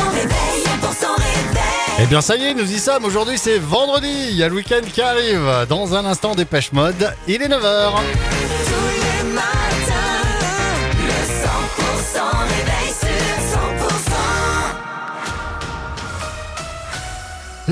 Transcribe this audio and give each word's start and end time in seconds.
réveil, 0.09 0.63
100% 0.65 1.15
réveil. 1.17 1.61
Eh 1.99 2.05
bien 2.07 2.19
ça 2.19 2.35
y 2.35 2.45
est, 2.45 2.55
nous 2.55 2.71
y 2.71 2.79
sommes. 2.79 3.05
Aujourd'hui 3.05 3.37
c'est 3.37 3.59
vendredi. 3.59 4.11
Il 4.31 4.35
y 4.35 4.41
a 4.41 4.49
le 4.49 4.55
week-end 4.55 4.81
qui 4.91 5.03
arrive. 5.03 5.67
Dans 5.69 5.93
un 5.93 6.05
instant, 6.05 6.33
dépêche 6.33 6.71
mode. 6.71 7.13
Il 7.27 7.43
est 7.43 7.47
9h. 7.47 7.91
Tous 7.91 8.87
les 8.89 9.33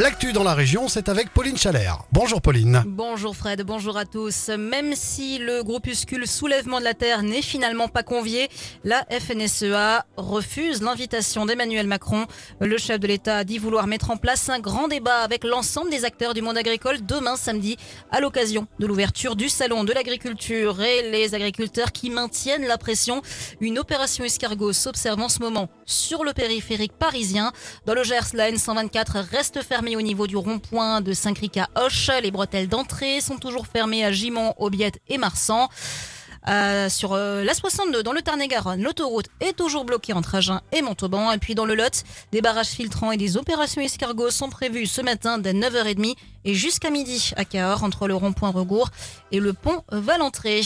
L'actu 0.02 0.34
dans 0.34 0.44
la 0.44 0.56
région, 0.56 0.88
c'est 0.88 1.10
avec 1.10 1.30
Pauline 1.30 1.58
Chalère. 1.58 2.00
Bonjour 2.12 2.42
Pauline. 2.42 2.82
Bonjour 2.88 3.36
Fred, 3.36 3.62
bonjour 3.62 3.98
à 3.98 4.06
tous. 4.06 4.50
Même 4.50 4.96
si 4.96 5.38
le 5.38 5.62
groupuscule 5.62 6.26
Soulèvement 6.26 6.80
de 6.80 6.86
la 6.86 6.96
Terre 6.96 7.22
n'est 7.22 7.44
finalement 7.44 7.88
pas 7.88 8.02
convié, 8.02 8.50
la 8.84 9.06
FNSEA 9.12 10.08
refuse 10.18 10.82
l'invitation 10.82 11.46
d'Emmanuel 11.46 11.86
Macron. 11.86 12.26
Le 12.60 12.80
chef 12.80 13.00
de 13.00 13.06
l'État 13.06 13.38
a 13.38 13.44
dit 13.44 13.60
vouloir 13.60 13.86
mettre 13.86 14.10
en 14.10 14.18
place 14.18 14.50
un 14.50 14.58
grand 14.58 14.88
débat 14.88 15.20
avec 15.20 15.44
l'ensemble 15.44 15.92
des 15.92 16.04
acteurs 16.04 16.34
du 16.34 16.42
monde 16.42 16.58
agricole 16.58 17.06
demain 17.06 17.36
samedi 17.36 17.78
à 18.10 18.20
l'occasion 18.22 18.66
de 18.80 18.88
l'ouverture 18.88 19.36
du 19.36 19.50
salon 19.50 19.84
de 19.84 19.94
l'agriculture 19.94 20.82
et 20.82 21.12
les 21.12 21.36
agriculteurs 21.36 21.92
qui 21.92 22.10
maintiennent 22.10 22.66
la 22.66 22.80
pression. 22.80 23.22
Une 23.60 23.78
opération 23.78 24.24
escargot 24.24 24.74
s'observe 24.74 25.22
en 25.22 25.30
ce 25.30 25.42
moment 25.42 25.70
sur 25.86 26.24
le 26.24 26.34
périphérique 26.34 26.94
parisien. 26.94 27.52
Dans 27.86 27.94
le 27.94 28.04
Gers, 28.04 28.34
la 28.34 28.52
N124 28.52 29.30
reste 29.30 29.62
fermée 29.62 29.91
au 29.96 30.02
niveau 30.02 30.28
du 30.28 30.38
rond-point 30.38 31.02
de 31.02 31.14
Saint-Cric 31.14 31.58
à 31.58 31.70
Hoche. 31.76 32.10
Les 32.22 32.32
bretelles 32.32 32.68
d'entrée 32.68 33.22
sont 33.22 33.38
toujours 33.38 33.68
fermées 33.68 34.04
à 34.06 34.12
Gimont, 34.12 34.54
Aubiette 34.58 35.00
et 35.08 35.18
Marsan. 35.18 35.70
Euh, 36.48 36.90
sur 36.90 37.14
euh, 37.14 37.44
la 37.44 37.54
62 37.54 38.02
dans 38.02 38.14
le 38.14 38.22
Tarn-et-Garonne, 38.22 38.82
l'autoroute 38.82 39.28
est 39.42 39.56
toujours 39.56 39.86
bloquée 39.86 40.14
entre 40.14 40.36
Agen 40.36 40.62
et 40.72 40.82
Montauban. 40.82 41.32
Et 41.32 41.38
puis 41.38 41.54
dans 41.54 41.66
le 41.66 41.76
Lot, 41.76 42.04
des 42.32 42.42
barrages 42.42 42.68
filtrants 42.68 43.12
et 43.12 43.18
des 43.18 43.38
opérations 43.38 43.82
escargots 43.82 44.32
sont 44.32 44.50
prévus 44.50 44.88
ce 44.88 45.02
matin 45.02 45.38
dès 45.38 45.54
9h30 45.54 46.16
et 46.46 46.54
jusqu'à 46.56 46.90
midi 46.90 47.32
à 47.36 47.46
Cahors 47.46 47.84
entre 47.84 48.08
le 48.08 48.16
rond-point 48.16 48.50
Regour 48.50 48.90
et 49.32 49.40
le 49.40 49.54
pont 49.54 49.84
Valentré. 49.92 50.62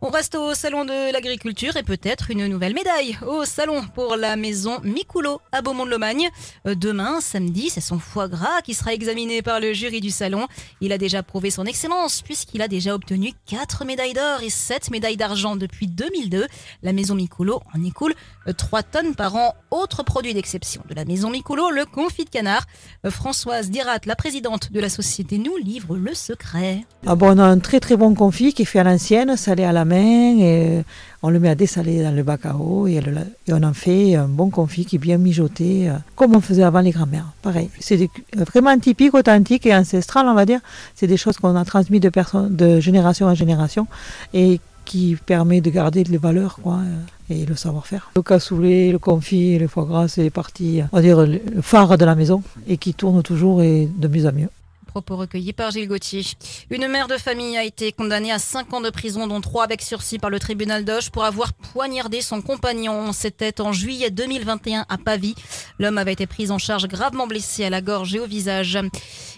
On 0.00 0.10
reste 0.10 0.36
au 0.36 0.54
salon 0.54 0.84
de 0.84 1.12
l'agriculture 1.12 1.76
et 1.76 1.82
peut-être 1.82 2.30
une 2.30 2.46
nouvelle 2.46 2.72
médaille 2.72 3.18
au 3.26 3.44
salon 3.44 3.82
pour 3.96 4.14
la 4.14 4.36
maison 4.36 4.78
Micoulot 4.84 5.40
à 5.50 5.60
Beaumont-de-Lomagne. 5.60 6.28
Euh, 6.68 6.76
Demain, 6.76 7.20
samedi, 7.20 7.68
c'est 7.68 7.80
son 7.80 7.98
foie 7.98 8.28
gras 8.28 8.62
qui 8.62 8.74
sera 8.74 8.94
examiné 8.94 9.42
par 9.42 9.58
le 9.58 9.72
jury 9.72 10.00
du 10.00 10.10
salon. 10.10 10.46
Il 10.80 10.92
a 10.92 10.98
déjà 10.98 11.24
prouvé 11.24 11.50
son 11.50 11.64
excellence 11.64 12.22
puisqu'il 12.22 12.62
a 12.62 12.68
déjà 12.68 12.94
obtenu 12.94 13.32
4 13.46 13.84
médailles 13.84 14.12
d'or 14.12 14.40
et 14.44 14.50
7 14.50 14.92
médailles 14.92 15.16
d'argent 15.16 15.56
depuis 15.56 15.88
2002. 15.88 16.46
La 16.84 16.92
maison 16.92 17.16
Micoulot 17.16 17.60
en 17.74 17.82
écoule 17.82 18.14
3 18.56 18.84
tonnes 18.84 19.16
par 19.16 19.34
an. 19.34 19.56
Autre 19.72 20.04
produit 20.04 20.32
d'exception 20.32 20.80
de 20.88 20.94
la 20.94 21.06
maison 21.06 21.28
Micoulot, 21.28 21.70
le 21.72 21.84
confit 21.84 22.24
de 22.24 22.30
canard. 22.30 22.62
Euh, 23.04 23.10
Françoise 23.10 23.68
Dirat, 23.68 23.98
la 24.06 24.14
présidente 24.14 24.70
de 24.70 24.78
la 24.78 24.90
société, 24.90 25.38
nous 25.38 25.56
livre 25.56 25.96
le 25.96 26.14
secret. 26.14 26.84
Ah 27.04 27.16
un 27.20 27.58
très 27.58 27.80
très 27.80 27.96
bon 27.96 28.14
confit 28.14 28.54
qui 28.54 28.64
fait 28.64 28.78
à 28.78 28.84
l'ancienne, 28.84 29.36
salé 29.36 29.64
à 29.64 29.72
la 29.72 29.84
et 29.96 30.84
on 31.22 31.30
le 31.30 31.40
met 31.40 31.48
à 31.48 31.54
dessaler 31.54 32.02
dans 32.02 32.14
le 32.14 32.22
bac 32.22 32.46
à 32.46 32.56
eau 32.56 32.86
et, 32.86 33.00
on 33.50 33.62
en 33.62 33.72
fait 33.72 34.14
un 34.14 34.28
bon 34.28 34.50
confit 34.50 34.84
qui 34.84 34.96
est 34.96 34.98
bien 34.98 35.18
mijoté, 35.18 35.88
euh, 35.88 35.94
comme 36.14 36.36
on 36.36 36.40
faisait 36.40 36.62
avant 36.62 36.80
les 36.80 36.90
grands-mères. 36.90 37.26
Pareil, 37.42 37.70
c'est 37.80 38.00
euh, 38.02 38.44
vraiment 38.44 38.78
typique, 38.78 39.14
authentique 39.14 39.66
et 39.66 39.74
ancestral, 39.74 40.26
on 40.26 40.34
va 40.34 40.46
dire. 40.46 40.60
C'est 40.94 41.06
des 41.06 41.16
choses 41.16 41.36
qu'on 41.38 41.56
a 41.56 41.64
transmises 41.64 42.00
de, 42.00 42.80
génération 42.80 43.26
en 43.26 43.34
génération 43.34 43.86
et 44.32 44.60
qui 44.84 45.16
permet 45.26 45.60
de 45.60 45.70
garder 45.70 46.04
les 46.04 46.18
valeurs 46.18 46.60
quoi, 46.62 46.78
euh, 46.78 47.34
et 47.34 47.44
le 47.44 47.56
savoir-faire. 47.56 48.10
Le 48.16 48.22
cassoulet, 48.22 48.92
le 48.92 48.98
confit 48.98 49.58
le 49.58 49.68
foie 49.68 49.84
gras, 49.84 50.08
c'est 50.08 50.30
partie, 50.30 50.80
on 50.92 50.96
va 50.96 51.02
dire, 51.02 51.26
le 51.26 51.40
phare 51.62 51.98
de 51.98 52.04
la 52.04 52.14
maison 52.14 52.42
et 52.66 52.76
qui 52.76 52.94
tourne 52.94 53.22
toujours 53.22 53.62
et 53.62 53.88
de 53.96 54.08
mieux 54.08 54.26
en 54.26 54.32
mieux. 54.32 54.48
Propos 54.88 55.16
recueillis 55.16 55.52
par 55.52 55.70
Gilles 55.70 55.86
Gauthier. 55.86 56.22
Une 56.70 56.88
mère 56.88 57.08
de 57.08 57.18
famille 57.18 57.58
a 57.58 57.62
été 57.62 57.92
condamnée 57.92 58.32
à 58.32 58.38
5 58.38 58.72
ans 58.72 58.80
de 58.80 58.88
prison, 58.88 59.26
dont 59.26 59.40
3 59.42 59.64
avec 59.64 59.82
sursis 59.82 60.18
par 60.18 60.30
le 60.30 60.40
tribunal 60.40 60.84
d'Oche 60.84 61.10
pour 61.10 61.24
avoir 61.24 61.52
poignardé 61.52 62.22
son 62.22 62.40
compagnon. 62.40 63.12
C'était 63.12 63.60
en 63.60 63.72
juillet 63.72 64.10
2021 64.10 64.86
à 64.88 64.96
Pavie. 64.96 65.34
L'homme 65.78 65.98
avait 65.98 66.14
été 66.14 66.26
pris 66.26 66.50
en 66.50 66.56
charge 66.56 66.88
gravement 66.88 67.26
blessé 67.26 67.66
à 67.66 67.70
la 67.70 67.82
gorge 67.82 68.14
et 68.14 68.18
au 68.18 68.26
visage. 68.26 68.78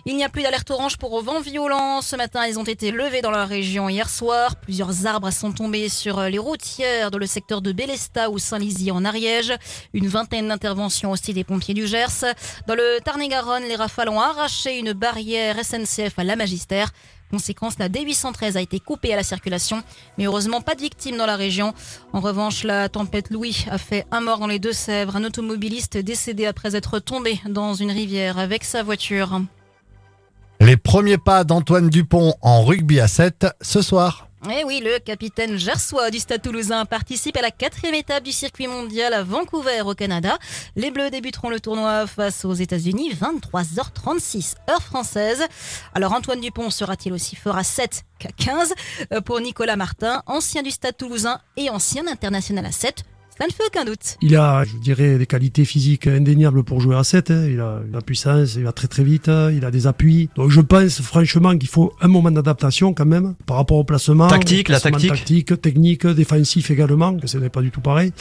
Il 0.06 0.16
n'y 0.16 0.24
a 0.24 0.28
plus 0.28 0.42
d'alerte 0.42 0.70
orange 0.70 0.96
pour 0.96 1.20
vent 1.20 1.40
violent. 1.40 2.00
Ce 2.00 2.14
matin, 2.14 2.46
ils 2.46 2.58
ont 2.58 2.64
été 2.64 2.92
levés 2.92 3.20
dans 3.20 3.32
la 3.32 3.44
région 3.44 3.88
hier 3.88 4.08
soir. 4.08 4.54
Plusieurs 4.56 5.06
arbres 5.06 5.30
sont 5.30 5.52
tombés 5.52 5.88
sur 5.88 6.20
les 6.22 6.38
routières 6.38 7.10
dans 7.10 7.18
le 7.18 7.26
secteur 7.26 7.60
de 7.60 7.72
Bélesta 7.72 8.30
ou 8.30 8.38
Saint-Lizy 8.38 8.92
en 8.92 9.04
Ariège. 9.04 9.52
Une 9.94 10.06
vingtaine 10.06 10.48
d'interventions 10.48 11.10
aussi 11.10 11.34
des 11.34 11.44
pompiers 11.44 11.74
du 11.74 11.88
Gers. 11.88 12.24
Dans 12.68 12.76
le 12.76 13.00
Tarn-et-Garonne, 13.04 13.64
les 13.64 13.76
rafales 13.76 14.08
ont 14.08 14.20
arraché 14.20 14.78
une 14.78 14.92
barrière 14.92 15.40
SNCF 15.56 16.18
à 16.18 16.24
la 16.24 16.36
Magistère. 16.36 16.92
Conséquence, 17.30 17.78
la 17.78 17.88
D813 17.88 18.56
a 18.56 18.60
été 18.60 18.80
coupée 18.80 19.12
à 19.12 19.16
la 19.16 19.22
circulation, 19.22 19.82
mais 20.18 20.24
heureusement 20.24 20.60
pas 20.60 20.74
de 20.74 20.80
victimes 20.80 21.16
dans 21.16 21.26
la 21.26 21.36
région. 21.36 21.74
En 22.12 22.20
revanche, 22.20 22.64
la 22.64 22.88
tempête 22.88 23.30
Louis 23.30 23.66
a 23.70 23.78
fait 23.78 24.06
un 24.10 24.20
mort 24.20 24.38
dans 24.38 24.46
les 24.48 24.58
Deux-Sèvres, 24.58 25.16
un 25.16 25.24
automobiliste 25.24 25.96
décédé 25.96 26.46
après 26.46 26.74
être 26.74 26.98
tombé 26.98 27.40
dans 27.48 27.74
une 27.74 27.90
rivière 27.90 28.38
avec 28.38 28.64
sa 28.64 28.82
voiture. 28.82 29.40
Les 30.60 30.76
premiers 30.76 31.18
pas 31.18 31.44
d'Antoine 31.44 31.88
Dupont 31.88 32.34
en 32.42 32.64
rugby 32.64 33.00
à 33.00 33.08
7 33.08 33.46
ce 33.60 33.80
soir. 33.80 34.29
Eh 34.48 34.64
oui, 34.64 34.80
le 34.82 34.98
capitaine 34.98 35.58
gersois 35.58 36.10
du 36.10 36.18
Stade 36.18 36.40
toulousain 36.40 36.86
participe 36.86 37.36
à 37.36 37.42
la 37.42 37.50
quatrième 37.50 37.94
étape 37.94 38.24
du 38.24 38.32
circuit 38.32 38.68
mondial 38.68 39.12
à 39.12 39.22
Vancouver 39.22 39.82
au 39.82 39.94
Canada. 39.94 40.38
Les 40.76 40.90
Bleus 40.90 41.10
débuteront 41.10 41.50
le 41.50 41.60
tournoi 41.60 42.06
face 42.06 42.46
aux 42.46 42.54
États-Unis 42.54 43.12
23h36 43.20 44.54
heure 44.70 44.82
française. 44.82 45.44
Alors 45.94 46.14
Antoine 46.14 46.40
Dupont 46.40 46.70
sera-t-il 46.70 47.12
aussi 47.12 47.36
fort 47.36 47.58
à 47.58 47.64
7 47.64 48.02
qu'à 48.18 48.30
15 48.34 48.72
Euh, 49.12 49.20
Pour 49.20 49.40
Nicolas 49.40 49.76
Martin, 49.76 50.22
ancien 50.26 50.62
du 50.62 50.70
Stade 50.70 50.96
toulousain 50.96 51.38
et 51.58 51.68
ancien 51.68 52.06
international 52.06 52.64
à 52.64 52.72
7, 52.72 53.04
ça 53.40 53.46
ne 53.46 53.52
fait 53.52 53.62
aucun 53.66 53.84
doute. 53.84 54.16
Il 54.20 54.36
a, 54.36 54.64
je 54.64 54.76
dirais, 54.76 55.16
des 55.18 55.26
qualités 55.26 55.64
physiques 55.64 56.06
indéniables 56.06 56.62
pour 56.62 56.80
jouer 56.80 56.96
à 56.96 57.04
7. 57.04 57.30
hein. 57.30 57.46
Il 57.48 57.58
a 57.60 57.80
la 57.90 58.00
puissance, 58.02 58.54
il 58.56 58.64
va 58.64 58.72
très 58.72 58.86
très 58.88 59.02
vite, 59.02 59.28
hein. 59.28 59.50
il 59.50 59.64
a 59.64 59.70
des 59.70 59.86
appuis. 59.86 60.28
Donc 60.36 60.50
je 60.50 60.60
pense 60.60 61.00
franchement 61.00 61.56
qu'il 61.56 61.68
faut 61.68 61.92
un 62.02 62.08
moment 62.08 62.30
d'adaptation 62.30 62.92
quand 62.92 63.06
même 63.06 63.34
par 63.46 63.56
rapport 63.56 63.78
au 63.78 63.84
placement. 63.84 64.28
Tactique, 64.28 64.68
au 64.68 64.72
la 64.72 64.80
tactique. 64.80 65.08
tactique, 65.10 65.60
technique, 65.62 66.06
défensif 66.06 66.70
également, 66.70 67.14
que 67.16 67.26
ce 67.26 67.38
n'est 67.38 67.48
pas 67.48 67.62
du 67.62 67.70
tout 67.70 67.80
pareil. 67.80 68.12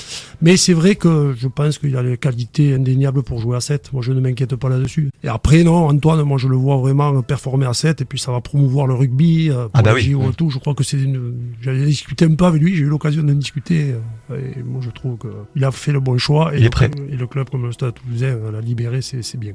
Mais 0.41 0.56
c'est 0.58 0.74
vrai 0.74 0.96
que 0.96 1.35
je 1.38 1.47
pense 1.47 1.78
qu'il 1.79 1.96
a 1.97 2.02
les 2.03 2.18
qualités 2.18 2.74
indéniables 2.74 3.24
pour 3.24 3.40
jouer 3.40 3.58
à 3.58 3.62
7. 3.62 3.91
Moi 3.94 4.02
je 4.02 4.13
ne 4.13 4.22
m'inquiète 4.22 4.56
pas 4.56 4.69
là-dessus. 4.69 5.09
Et 5.24 5.28
après 5.28 5.63
non, 5.63 5.88
Antoine, 5.90 6.22
moi 6.24 6.38
je 6.38 6.47
le 6.47 6.56
vois 6.56 6.78
vraiment 6.78 7.22
performer 7.22 7.66
à 7.66 7.74
7 7.74 8.02
et 8.02 8.06
puis 8.06 8.19
ça 8.19 8.31
va 8.31 8.40
promouvoir 8.41 8.88
le 8.88 8.94
rugby. 8.94 9.50
euh, 9.50 9.63
pour 9.63 9.72
Ah 9.74 9.81
bah 9.81 9.94
les 9.94 10.02
oui. 10.06 10.12
JO 10.12 10.29
et 10.29 10.34
tout. 10.34 10.50
Je 10.50 10.59
crois 10.59 10.74
que 10.75 10.84
c'est 10.84 10.97
une... 11.02 11.34
J'avais 11.62 11.85
discuté 11.85 12.25
un 12.25 12.35
peu 12.35 12.46
avec 12.46 12.62
lui, 12.62 12.75
j'ai 12.75 12.84
eu 12.84 12.88
l'occasion 12.90 13.24
de 13.24 13.34
discuter. 13.34 13.96
euh, 14.31 14.38
Et 14.58 14.63
moi 14.63 14.79
je 14.81 14.90
trouve 14.91 15.09
qu'il 15.18 15.64
a 15.64 15.72
fait 15.72 15.92
le 15.92 16.00
bon 16.00 16.18
choix. 16.18 16.53
Et 16.53 16.58
Il 16.58 16.62
est 16.62 16.64
le- 16.66 16.70
prêt. 16.70 16.92
Et 17.09 17.16
le 17.16 17.28
club 17.28 17.50
comme 17.50 17.64
le 17.66 17.72
Stade 17.72 17.94
Toulousain 17.96 18.28
euh, 18.28 18.52
l'a 18.52 18.62
libéré, 18.62 19.02
c'est 19.02 19.38
bien. 19.38 19.53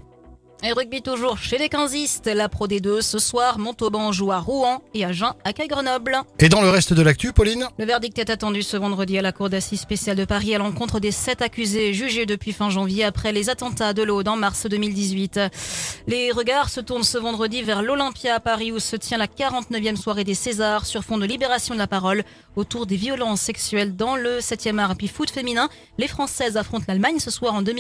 Et 0.67 0.73
rugby 0.73 1.03
toujours 1.03 1.37
chez 1.37 1.59
les 1.59 1.69
15istes. 1.69 2.33
La 2.33 2.49
Pro 2.49 2.67
D2 2.67 3.03
ce 3.03 3.19
soir, 3.19 3.59
Montauban 3.59 4.13
joue 4.13 4.33
à 4.33 4.39
Rouen 4.39 4.81
et 4.95 5.05
Agen 5.05 5.35
accueille 5.45 5.69
Grenoble. 5.69 6.17
Et 6.39 6.49
dans 6.49 6.63
le 6.63 6.71
reste 6.71 6.95
de 6.95 7.03
l'actu, 7.03 7.35
Pauline? 7.35 7.67
Le 7.79 7.85
verdict 7.85 8.19
est 8.19 8.31
attendu 8.31 8.63
ce 8.63 8.79
vendredi 8.79 9.19
à 9.19 9.21
la 9.21 9.33
Cour 9.33 9.51
d'assises 9.51 9.83
spéciale 9.83 10.17
de 10.17 10.25
Paris 10.25 10.55
à 10.55 10.59
l'encontre 10.59 11.01
des 11.01 11.11
sept 11.11 11.43
accusés 11.43 11.93
jugés 11.93 12.25
depuis 12.25 12.53
fin 12.53 12.71
janvier 12.71 13.05
après 13.05 13.31
les 13.31 13.51
attentats 13.51 13.93
de 13.93 14.03
l'Aude 14.03 14.27
en 14.27 14.37
mars 14.37 14.65
2018. 14.67 15.39
Les 16.07 16.33
regards 16.33 16.71
se 16.71 16.81
tournent 16.81 17.03
ce 17.03 17.19
vendredi 17.19 17.61
vers 17.61 17.83
l'Olympia 17.83 18.37
à 18.37 18.41
Paris 18.41 18.73
où 18.73 18.79
se 18.79 18.97
tient 18.97 19.19
la 19.19 19.27
49e 19.27 19.97
soirée 19.97 20.25
des 20.25 20.33
Césars 20.33 20.87
sur 20.87 21.05
fond 21.05 21.19
de 21.19 21.27
libération 21.27 21.75
de 21.75 21.79
la 21.79 21.89
parole 21.89 22.25
autour 22.57 22.87
des 22.87 22.97
violences 22.97 23.43
sexuelles 23.43 23.97
dans 23.97 24.17
le 24.17 24.39
7e 24.39 24.79
art. 24.79 24.93
Et 24.93 24.95
puis 24.95 25.09
foot 25.09 25.29
féminin, 25.29 25.69
les 25.99 26.09
Françaises 26.09 26.57
affrontent 26.57 26.87
l'Allemagne 26.89 27.19
ce 27.19 27.31
soir 27.31 27.53
en 27.53 27.61
demi 27.61 27.73